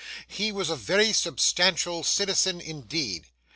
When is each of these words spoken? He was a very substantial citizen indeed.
He 0.27 0.51
was 0.51 0.71
a 0.71 0.75
very 0.75 1.13
substantial 1.13 2.03
citizen 2.03 2.59
indeed. 2.59 3.27